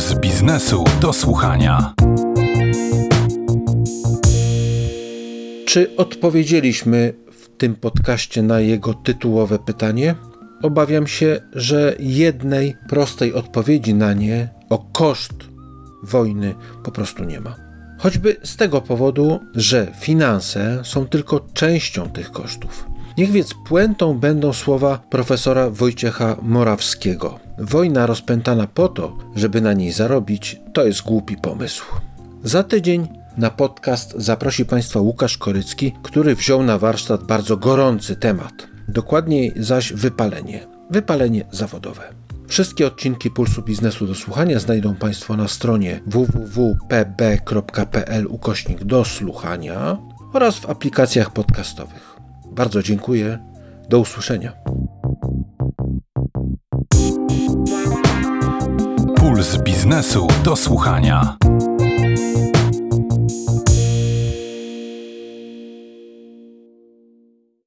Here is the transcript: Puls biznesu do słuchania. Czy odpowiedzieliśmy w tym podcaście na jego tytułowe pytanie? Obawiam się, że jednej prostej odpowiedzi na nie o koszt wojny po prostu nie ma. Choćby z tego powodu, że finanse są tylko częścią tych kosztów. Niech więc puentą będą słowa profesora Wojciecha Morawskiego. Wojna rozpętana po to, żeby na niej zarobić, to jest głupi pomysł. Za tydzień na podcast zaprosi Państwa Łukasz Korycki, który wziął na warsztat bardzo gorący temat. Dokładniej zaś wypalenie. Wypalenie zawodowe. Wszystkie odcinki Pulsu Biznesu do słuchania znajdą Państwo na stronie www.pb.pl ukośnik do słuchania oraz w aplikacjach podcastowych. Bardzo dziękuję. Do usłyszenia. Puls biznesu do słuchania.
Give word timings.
Puls 0.00 0.14
biznesu 0.14 0.84
do 1.00 1.12
słuchania. 1.12 1.94
Czy 5.66 5.96
odpowiedzieliśmy 5.96 7.14
w 7.32 7.48
tym 7.58 7.74
podcaście 7.74 8.42
na 8.42 8.60
jego 8.60 8.94
tytułowe 8.94 9.58
pytanie? 9.58 10.14
Obawiam 10.62 11.06
się, 11.06 11.40
że 11.52 11.94
jednej 11.98 12.76
prostej 12.88 13.34
odpowiedzi 13.34 13.94
na 13.94 14.12
nie 14.12 14.48
o 14.70 14.78
koszt 14.78 15.34
wojny 16.02 16.54
po 16.84 16.90
prostu 16.90 17.24
nie 17.24 17.40
ma. 17.40 17.56
Choćby 17.98 18.36
z 18.42 18.56
tego 18.56 18.80
powodu, 18.80 19.40
że 19.54 19.92
finanse 20.00 20.80
są 20.84 21.06
tylko 21.06 21.40
częścią 21.52 22.10
tych 22.10 22.30
kosztów. 22.30 22.86
Niech 23.18 23.30
więc 23.30 23.54
puentą 23.68 24.18
będą 24.18 24.52
słowa 24.52 25.00
profesora 25.10 25.70
Wojciecha 25.70 26.36
Morawskiego. 26.42 27.49
Wojna 27.60 28.06
rozpętana 28.06 28.66
po 28.66 28.88
to, 28.88 29.18
żeby 29.36 29.60
na 29.60 29.72
niej 29.72 29.92
zarobić, 29.92 30.60
to 30.72 30.84
jest 30.86 31.02
głupi 31.02 31.36
pomysł. 31.36 31.84
Za 32.44 32.62
tydzień 32.62 33.08
na 33.36 33.50
podcast 33.50 34.14
zaprosi 34.16 34.64
Państwa 34.64 35.00
Łukasz 35.00 35.38
Korycki, 35.38 35.92
który 36.02 36.34
wziął 36.34 36.62
na 36.62 36.78
warsztat 36.78 37.24
bardzo 37.24 37.56
gorący 37.56 38.16
temat. 38.16 38.52
Dokładniej 38.88 39.52
zaś 39.56 39.92
wypalenie. 39.92 40.66
Wypalenie 40.90 41.44
zawodowe. 41.50 42.02
Wszystkie 42.48 42.86
odcinki 42.86 43.30
Pulsu 43.30 43.62
Biznesu 43.62 44.06
do 44.06 44.14
słuchania 44.14 44.58
znajdą 44.58 44.94
Państwo 44.94 45.36
na 45.36 45.48
stronie 45.48 46.00
www.pb.pl 46.06 47.46
ukośnik 48.26 48.84
do 48.84 49.04
słuchania 49.04 49.98
oraz 50.32 50.58
w 50.58 50.70
aplikacjach 50.70 51.32
podcastowych. 51.32 52.16
Bardzo 52.52 52.82
dziękuję. 52.82 53.38
Do 53.88 53.98
usłyszenia. 53.98 54.52
Puls 59.40 59.56
biznesu 59.56 60.28
do 60.44 60.56
słuchania. 60.56 61.36